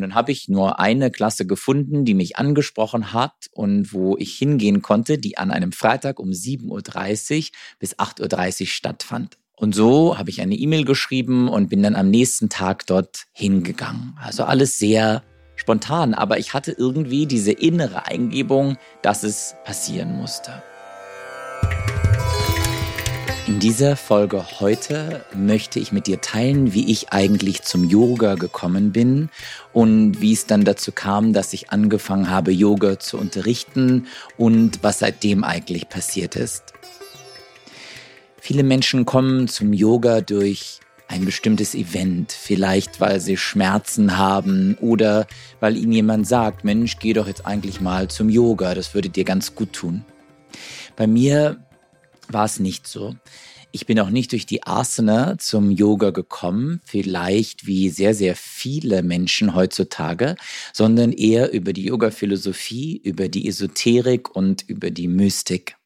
[0.00, 4.32] Und dann habe ich nur eine Klasse gefunden, die mich angesprochen hat und wo ich
[4.32, 7.44] hingehen konnte, die an einem Freitag um 7.30 Uhr
[7.78, 9.36] bis 8.30 Uhr stattfand.
[9.56, 14.16] Und so habe ich eine E-Mail geschrieben und bin dann am nächsten Tag dort hingegangen.
[14.18, 15.22] Also alles sehr
[15.54, 20.62] spontan, aber ich hatte irgendwie diese innere Eingebung, dass es passieren musste.
[23.60, 28.90] In dieser Folge heute möchte ich mit dir teilen, wie ich eigentlich zum Yoga gekommen
[28.90, 29.28] bin
[29.74, 34.06] und wie es dann dazu kam, dass ich angefangen habe, Yoga zu unterrichten
[34.38, 36.72] und was seitdem eigentlich passiert ist.
[38.40, 45.26] Viele Menschen kommen zum Yoga durch ein bestimmtes Event, vielleicht weil sie Schmerzen haben oder
[45.60, 49.24] weil ihnen jemand sagt, Mensch, geh doch jetzt eigentlich mal zum Yoga, das würde dir
[49.24, 50.06] ganz gut tun.
[50.96, 51.58] Bei mir
[52.28, 53.16] war es nicht so.
[53.72, 59.02] Ich bin auch nicht durch die Asana zum Yoga gekommen, vielleicht wie sehr, sehr viele
[59.04, 60.34] Menschen heutzutage,
[60.72, 65.76] sondern eher über die Yoga-Philosophie, über die Esoterik und über die Mystik.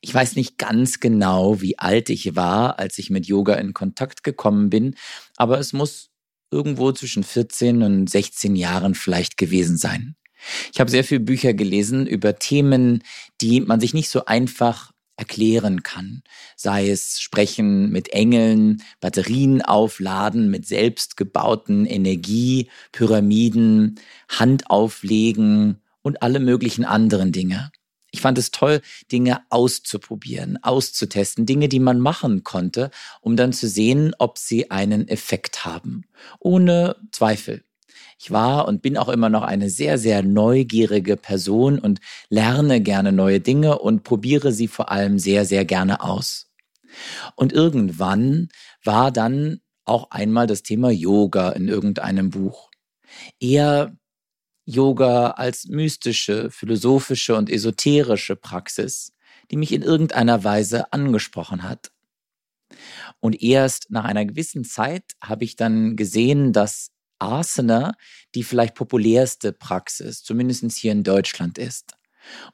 [0.00, 4.24] Ich weiß nicht ganz genau, wie alt ich war, als ich mit Yoga in Kontakt
[4.24, 4.96] gekommen bin,
[5.36, 6.10] aber es muss
[6.50, 10.16] irgendwo zwischen 14 und 16 Jahren vielleicht gewesen sein.
[10.72, 13.02] Ich habe sehr viele Bücher gelesen über Themen,
[13.40, 16.22] die man sich nicht so einfach erklären kann.
[16.56, 26.84] Sei es Sprechen mit Engeln, Batterien aufladen mit selbstgebauten Energiepyramiden, Hand auflegen und alle möglichen
[26.84, 27.72] anderen Dinge.
[28.10, 28.80] Ich fand es toll,
[29.12, 35.08] Dinge auszuprobieren, auszutesten, Dinge, die man machen konnte, um dann zu sehen, ob sie einen
[35.08, 36.06] Effekt haben.
[36.40, 37.64] Ohne Zweifel.
[38.18, 43.12] Ich war und bin auch immer noch eine sehr, sehr neugierige Person und lerne gerne
[43.12, 46.50] neue Dinge und probiere sie vor allem sehr, sehr gerne aus.
[47.36, 48.48] Und irgendwann
[48.82, 52.70] war dann auch einmal das Thema Yoga in irgendeinem Buch.
[53.38, 53.96] Eher
[54.64, 59.12] Yoga als mystische, philosophische und esoterische Praxis,
[59.50, 61.90] die mich in irgendeiner Weise angesprochen hat.
[63.20, 67.92] Und erst nach einer gewissen Zeit habe ich dann gesehen, dass Asana
[68.34, 71.94] die vielleicht populärste Praxis, zumindest hier in Deutschland ist.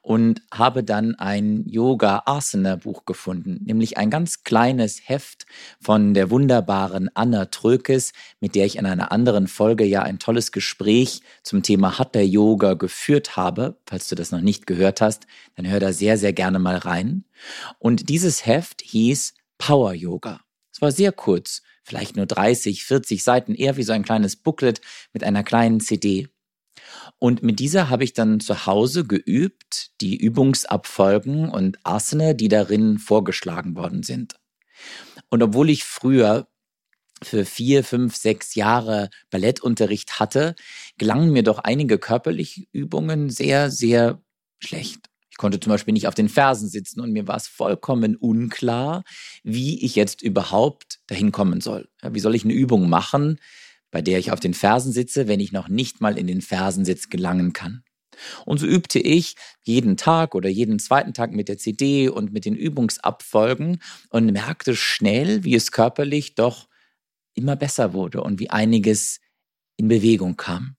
[0.02, 5.46] Und habe dann ein Yoga Asana Buch gefunden, nämlich ein ganz kleines Heft
[5.80, 10.52] von der wunderbaren Anna Trökes, mit der ich in einer anderen Folge ja ein tolles
[10.52, 13.80] Gespräch zum Thema Hatha Yoga geführt habe.
[13.86, 15.26] Falls du das noch nicht gehört hast,
[15.56, 17.24] dann hör da sehr, sehr gerne mal rein.
[17.80, 20.40] Und dieses Heft hieß Power Yoga.
[20.72, 24.80] Es war sehr kurz, vielleicht nur 30, 40 Seiten, eher wie so ein kleines Booklet
[25.12, 26.28] mit einer kleinen CD.
[27.18, 32.98] Und mit dieser habe ich dann zu Hause geübt, die Übungsabfolgen und Asana, die darin
[32.98, 34.34] vorgeschlagen worden sind.
[35.30, 36.48] Und obwohl ich früher
[37.22, 40.54] für vier, fünf, sechs Jahre Ballettunterricht hatte,
[40.98, 44.20] gelangen mir doch einige körperliche Übungen sehr, sehr
[44.58, 45.08] schlecht.
[45.34, 49.02] Ich konnte zum Beispiel nicht auf den Fersen sitzen und mir war es vollkommen unklar,
[49.42, 51.88] wie ich jetzt überhaupt dahin kommen soll.
[52.04, 53.40] Ja, wie soll ich eine Übung machen,
[53.90, 57.08] bei der ich auf den Fersen sitze, wenn ich noch nicht mal in den Fersensitz
[57.08, 57.82] gelangen kann?
[58.46, 59.34] Und so übte ich
[59.64, 64.76] jeden Tag oder jeden zweiten Tag mit der CD und mit den Übungsabfolgen und merkte
[64.76, 66.68] schnell, wie es körperlich doch
[67.34, 69.18] immer besser wurde und wie einiges
[69.76, 70.76] in Bewegung kam.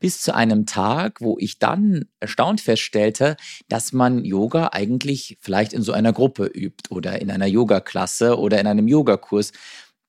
[0.00, 3.36] Bis zu einem Tag, wo ich dann erstaunt feststellte,
[3.68, 8.60] dass man Yoga eigentlich vielleicht in so einer Gruppe übt oder in einer Yoga-Klasse oder
[8.60, 9.52] in einem Yogakurs.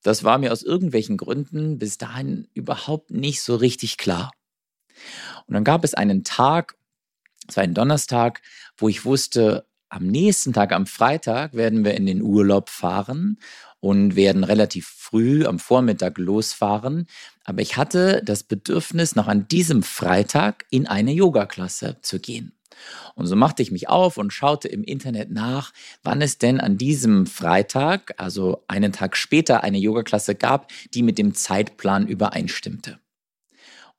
[0.03, 4.31] Das war mir aus irgendwelchen Gründen bis dahin überhaupt nicht so richtig klar.
[5.45, 6.75] Und dann gab es einen Tag,
[7.47, 8.41] es war ein Donnerstag,
[8.77, 13.39] wo ich wusste, am nächsten Tag, am Freitag, werden wir in den Urlaub fahren
[13.79, 17.07] und werden relativ früh am Vormittag losfahren.
[17.43, 22.53] Aber ich hatte das Bedürfnis, noch an diesem Freitag in eine Yoga-Klasse zu gehen.
[23.15, 25.73] Und so machte ich mich auf und schaute im Internet nach,
[26.03, 31.17] wann es denn an diesem Freitag, also einen Tag später, eine Yoga-Klasse gab, die mit
[31.17, 32.99] dem Zeitplan übereinstimmte.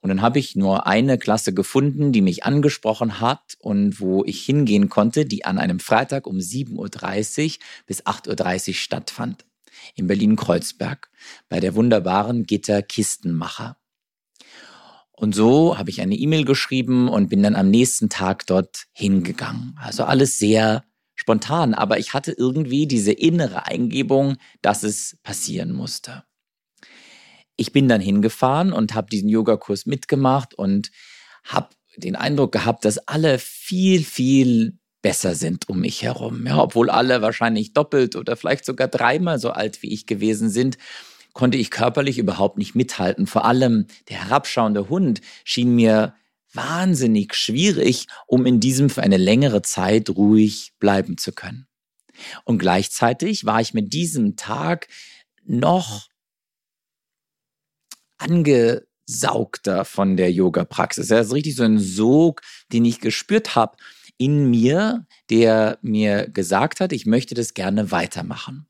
[0.01, 4.45] Und dann habe ich nur eine Klasse gefunden, die mich angesprochen hat und wo ich
[4.45, 9.48] hingehen konnte, die an einem Freitag um 7.30 Uhr bis 8.30 Uhr stattfand
[9.95, 11.11] in Berlin-Kreuzberg
[11.49, 13.77] bei der wunderbaren Gitter Kistenmacher.
[15.13, 19.77] Und so habe ich eine E-Mail geschrieben und bin dann am nächsten Tag dort hingegangen.
[19.81, 20.85] Also alles sehr
[21.17, 26.23] spontan, aber ich hatte irgendwie diese innere Eingebung, dass es passieren musste.
[27.57, 30.93] Ich bin dann hingefahren und habe diesen Yogakurs mitgemacht und
[31.43, 36.47] habe den Eindruck gehabt, dass alle viel, viel besser sind um mich herum.
[36.47, 40.79] Ja, obwohl alle wahrscheinlich doppelt oder vielleicht sogar dreimal so alt wie ich gewesen sind.
[41.35, 43.27] konnte ich körperlich überhaupt nicht mithalten.
[43.29, 46.15] Vor allem der herabschauende Hund schien mir
[46.53, 51.69] wahnsinnig schwierig, um in diesem für eine längere Zeit ruhig bleiben zu können.
[52.45, 54.89] Und gleichzeitig war ich mit diesem Tag
[55.45, 56.09] noch
[58.17, 61.09] angesaugter von der Yoga-Praxis.
[61.09, 62.43] Das ist richtig so ein Sog,
[62.73, 63.77] den ich gespürt habe
[64.19, 68.67] in mir, der mir gesagt hat, ich möchte das gerne weitermachen.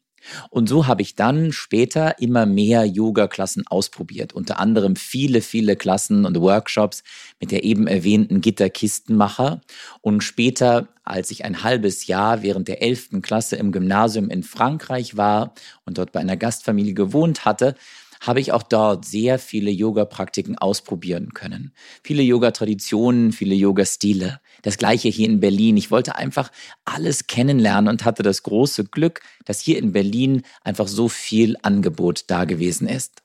[0.51, 4.33] Und so habe ich dann später immer mehr Yoga-Klassen ausprobiert.
[4.33, 7.03] Unter anderem viele, viele Klassen und Workshops
[7.41, 9.61] mit der eben erwähnten Gitterkistenmacher.
[10.01, 13.23] Und später, als ich ein halbes Jahr während der 11.
[13.23, 15.55] Klasse im Gymnasium in Frankreich war
[15.85, 17.75] und dort bei einer Gastfamilie gewohnt hatte,
[18.21, 21.73] habe ich auch dort sehr viele Yoga-Praktiken ausprobieren können.
[22.03, 24.41] Viele Yoga-Traditionen, viele Yoga-Stile.
[24.63, 25.77] Das gleiche hier in Berlin.
[25.77, 26.51] Ich wollte einfach
[26.85, 32.25] alles kennenlernen und hatte das große Glück, dass hier in Berlin einfach so viel Angebot
[32.29, 33.23] da gewesen ist.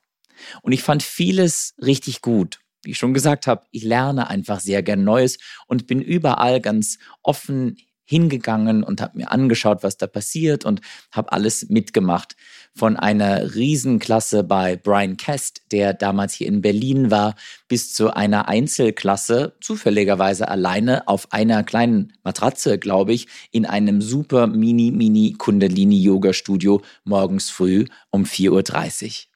[0.61, 2.59] Und ich fand vieles richtig gut.
[2.83, 5.37] Wie ich schon gesagt habe, ich lerne einfach sehr gern Neues
[5.67, 11.31] und bin überall ganz offen hingegangen und habe mir angeschaut, was da passiert und habe
[11.31, 12.35] alles mitgemacht.
[12.75, 17.35] Von einer Riesenklasse bei Brian Kest, der damals hier in Berlin war,
[17.67, 24.47] bis zu einer Einzelklasse, zufälligerweise alleine auf einer kleinen Matratze, glaube ich, in einem super
[24.47, 29.33] mini, mini Kundalini-Yoga-Studio morgens früh um 4.30 Uhr.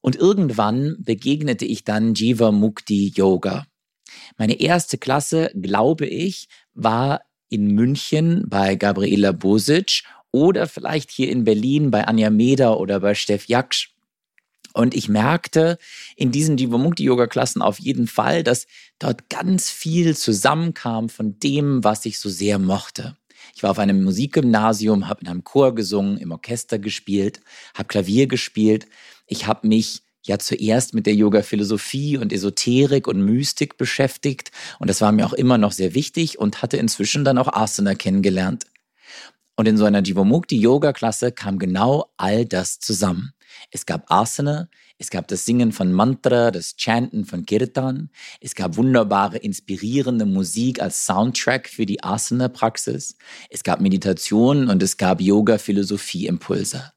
[0.00, 3.66] Und irgendwann begegnete ich dann Jiva Mukti Yoga.
[4.36, 11.44] Meine erste Klasse, glaube ich, war in München bei Gabriela Bosic oder vielleicht hier in
[11.44, 13.90] Berlin bei Anja Meder oder bei Steff Jaksch.
[14.74, 15.78] Und ich merkte
[16.16, 18.66] in diesen Jivamukti-Yoga-Klassen auf jeden Fall, dass
[18.98, 23.16] dort ganz viel zusammenkam von dem, was ich so sehr mochte.
[23.54, 27.40] Ich war auf einem Musikgymnasium, habe in einem Chor gesungen, im Orchester gespielt,
[27.74, 28.86] habe Klavier gespielt.
[29.26, 34.50] Ich habe mich ja zuerst mit der Yoga-Philosophie und Esoterik und Mystik beschäftigt.
[34.78, 37.94] Und das war mir auch immer noch sehr wichtig und hatte inzwischen dann auch Asana
[37.94, 38.64] kennengelernt.
[39.56, 43.32] Und in so einer Jivamukti-Yoga-Klasse kam genau all das zusammen.
[43.72, 48.10] Es gab Asana, es gab das Singen von Mantra, das Chanten von Kirtan,
[48.40, 53.16] es gab wunderbare, inspirierende Musik als Soundtrack für die Asana-Praxis,
[53.50, 56.92] es gab Meditation und es gab Yoga-Philosophie-Impulse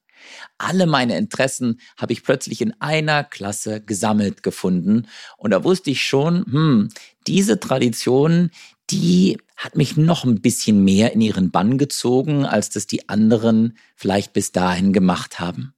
[0.58, 5.08] alle meine Interessen habe ich plötzlich in einer Klasse gesammelt gefunden.
[5.38, 6.90] Und da wusste ich schon, hm,
[7.28, 8.52] diese Tradition,
[8.90, 13.78] die hat mich noch ein bisschen mehr in ihren Bann gezogen, als das die anderen
[13.96, 15.74] vielleicht bis dahin gemacht haben.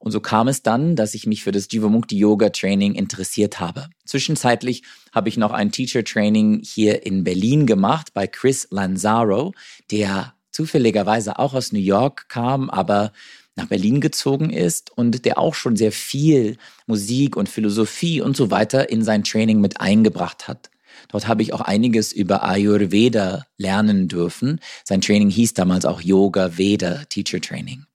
[0.00, 3.90] Und so kam es dann, dass ich mich für das Jivamukti Yoga Training interessiert habe.
[4.06, 4.82] Zwischenzeitlich
[5.12, 9.52] habe ich noch ein Teacher Training hier in Berlin gemacht bei Chris Lanzaro,
[9.90, 13.12] der zufälligerweise auch aus New York kam, aber
[13.56, 16.56] nach Berlin gezogen ist und der auch schon sehr viel
[16.86, 20.70] Musik und Philosophie und so weiter in sein Training mit eingebracht hat.
[21.08, 24.60] Dort habe ich auch einiges über Ayurveda lernen dürfen.
[24.84, 27.86] Sein Training hieß damals auch Yoga Veda Teacher Training.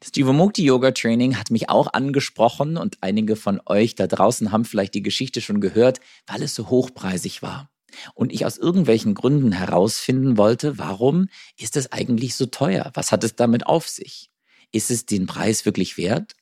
[0.00, 4.64] Das Jivamukti Yoga Training hat mich auch angesprochen und einige von euch da draußen haben
[4.64, 7.70] vielleicht die Geschichte schon gehört, weil es so hochpreisig war
[8.14, 12.90] und ich aus irgendwelchen Gründen herausfinden wollte, warum ist es eigentlich so teuer?
[12.94, 14.30] Was hat es damit auf sich?
[14.72, 16.34] Ist es den Preis wirklich wert?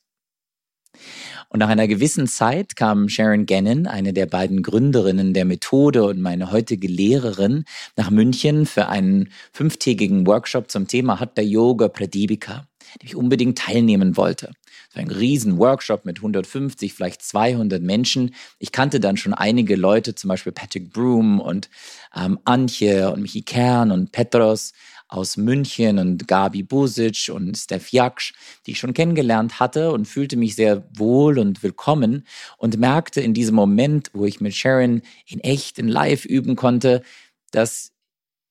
[1.49, 6.19] Und nach einer gewissen Zeit kam Sharon Gannon, eine der beiden Gründerinnen der Methode und
[6.19, 12.67] meine heutige Lehrerin, nach München für einen fünftägigen Workshop zum Thema Hatha Yoga Pradipika,
[13.01, 14.51] dem ich unbedingt teilnehmen wollte.
[14.93, 18.35] So ein riesen Workshop mit 150, vielleicht 200 Menschen.
[18.59, 21.69] Ich kannte dann schon einige Leute, zum Beispiel Patrick Broom und
[22.15, 24.73] ähm, Antje und Michi Kern und Petros
[25.07, 28.33] aus München und Gabi Busic und Steph Jaksch,
[28.65, 32.25] die ich schon kennengelernt hatte und fühlte mich sehr wohl und willkommen
[32.57, 37.03] und merkte in diesem Moment, wo ich mit Sharon in echt, in live üben konnte,
[37.51, 37.91] dass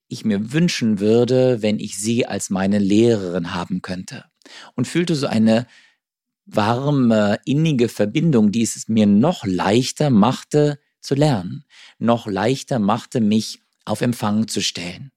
[0.09, 4.25] ich mir wünschen würde, wenn ich sie als meine Lehrerin haben könnte.
[4.75, 5.67] Und fühlte so eine
[6.45, 11.65] warme, innige Verbindung, die es mir noch leichter machte zu lernen,
[11.99, 15.12] noch leichter machte, mich auf Empfang zu stellen.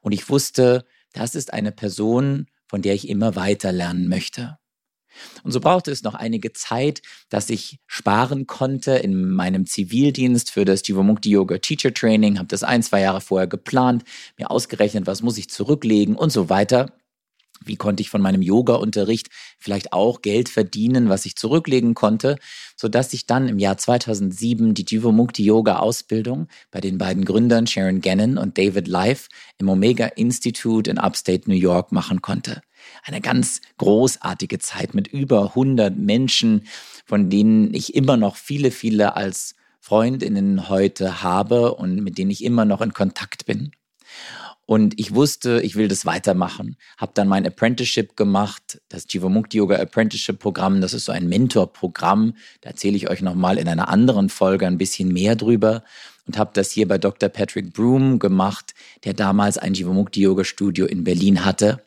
[0.00, 4.58] Und ich wusste, das ist eine Person, von der ich immer weiter lernen möchte.
[5.42, 10.64] Und so brauchte es noch einige Zeit, dass ich sparen konnte in meinem Zivildienst für
[10.64, 14.04] das Jivamukti Yoga Teacher Training, habe das ein, zwei Jahre vorher geplant,
[14.36, 16.92] mir ausgerechnet, was muss ich zurücklegen und so weiter.
[17.64, 22.36] Wie konnte ich von meinem Yoga-Unterricht vielleicht auch Geld verdienen, was ich zurücklegen konnte,
[22.76, 28.00] sodass ich dann im Jahr 2007 die Jivamukti Yoga Ausbildung bei den beiden Gründern Sharon
[28.00, 32.62] Gannon und David Life im Omega Institute in Upstate New York machen konnte.
[33.02, 36.66] eine ganz großartige Zeit mit über 100 Menschen,
[37.04, 42.42] von denen ich immer noch viele, viele als Freundinnen heute habe und mit denen ich
[42.42, 43.70] immer noch in Kontakt bin.
[44.66, 46.76] Und ich wusste, ich will das weitermachen.
[46.98, 50.80] Habe dann mein Apprenticeship gemacht, das Jivamukti Yoga Apprenticeship Programm.
[50.80, 52.34] Das ist so ein Mentorprogramm.
[52.62, 55.84] Da erzähle ich euch nochmal in einer anderen Folge ein bisschen mehr drüber.
[56.26, 57.28] Und habe das hier bei Dr.
[57.28, 61.84] Patrick Broom gemacht, der damals ein Jivamukti Yoga Studio in Berlin hatte.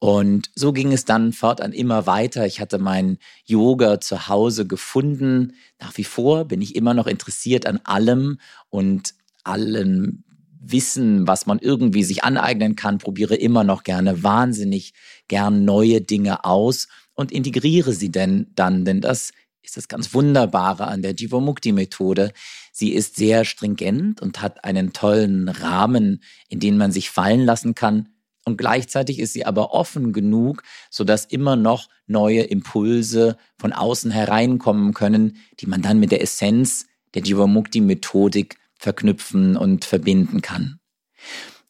[0.00, 2.46] Und so ging es dann fortan immer weiter.
[2.46, 5.54] Ich hatte mein Yoga zu Hause gefunden.
[5.80, 8.38] Nach wie vor bin ich immer noch interessiert an allem
[8.70, 10.24] und allen
[10.70, 14.92] Wissen, was man irgendwie sich aneignen kann, probiere immer noch gerne wahnsinnig
[15.28, 19.32] gern neue Dinge aus und integriere sie denn dann, denn das
[19.62, 22.32] ist das ganz Wunderbare an der Jivamukti-Methode.
[22.72, 27.74] Sie ist sehr stringent und hat einen tollen Rahmen, in den man sich fallen lassen
[27.74, 28.08] kann.
[28.46, 34.94] Und gleichzeitig ist sie aber offen genug, sodass immer noch neue Impulse von außen hereinkommen
[34.94, 40.80] können, die man dann mit der Essenz der Jivamukti-Methodik verknüpfen und verbinden kann.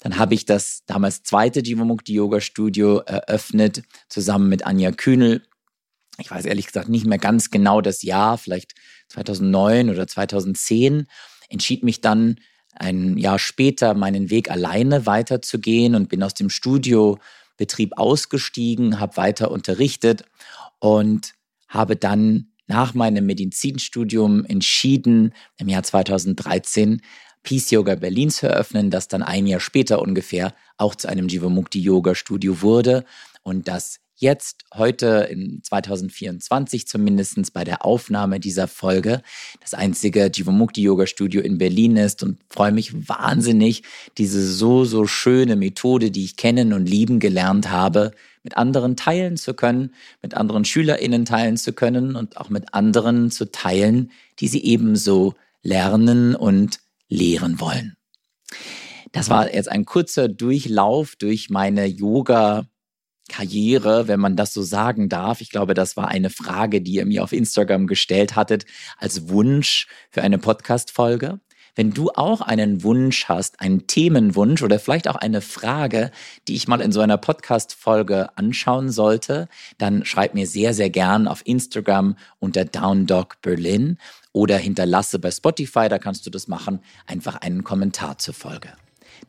[0.00, 5.42] Dann habe ich das damals zweite Jivamukti Yoga Studio eröffnet, zusammen mit Anja Kühnel.
[6.18, 8.74] Ich weiß ehrlich gesagt nicht mehr ganz genau das Jahr, vielleicht
[9.08, 11.06] 2009 oder 2010.
[11.48, 12.36] Entschied mich dann
[12.74, 19.50] ein Jahr später meinen Weg alleine weiterzugehen und bin aus dem Studiobetrieb ausgestiegen, habe weiter
[19.50, 20.24] unterrichtet
[20.78, 21.34] und
[21.66, 27.02] habe dann nach meinem Medizinstudium entschieden, im Jahr 2013
[27.42, 31.80] Peace Yoga Berlin zu eröffnen, das dann ein Jahr später ungefähr auch zu einem Jivamukti
[31.80, 33.04] Yoga Studio wurde.
[33.42, 39.22] Und das jetzt heute in 2024 zumindest bei der Aufnahme dieser Folge
[39.60, 43.82] das einzige Jivamukti Yoga Studio in Berlin ist und freue mich wahnsinnig,
[44.18, 48.10] diese so, so schöne Methode, die ich kennen und lieben gelernt habe,
[48.42, 53.30] mit anderen teilen zu können, mit anderen SchülerInnen teilen zu können und auch mit anderen
[53.30, 54.10] zu teilen,
[54.40, 57.96] die sie ebenso lernen und lehren wollen.
[59.12, 62.66] Das war jetzt ein kurzer Durchlauf durch meine Yoga
[63.28, 65.40] Karriere, wenn man das so sagen darf.
[65.40, 68.64] Ich glaube, das war eine Frage, die ihr mir auf Instagram gestellt hattet
[68.96, 71.40] als Wunsch für eine Podcast-Folge.
[71.78, 76.10] Wenn du auch einen Wunsch hast, einen Themenwunsch oder vielleicht auch eine Frage,
[76.48, 81.28] die ich mal in so einer Podcast-Folge anschauen sollte, dann schreib mir sehr, sehr gern
[81.28, 83.98] auf Instagram unter Downdog Berlin
[84.32, 88.72] oder hinterlasse bei Spotify, da kannst du das machen, einfach einen Kommentar zur Folge.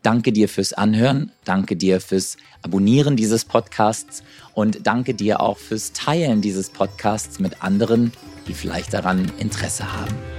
[0.02, 5.92] Danke dir fürs Anhören, danke dir fürs Abonnieren dieses Podcasts und danke dir auch fürs
[5.92, 8.14] Teilen dieses Podcasts mit anderen,
[8.48, 10.39] die vielleicht daran Interesse haben.